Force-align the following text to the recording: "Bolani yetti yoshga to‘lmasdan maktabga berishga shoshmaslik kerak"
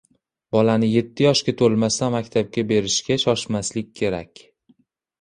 "Bolani 0.55 0.89
yetti 0.91 1.25
yoshga 1.27 1.55
to‘lmasdan 1.61 2.15
maktabga 2.17 2.65
berishga 2.75 3.21
shoshmaslik 3.29 3.97
kerak" 4.03 4.47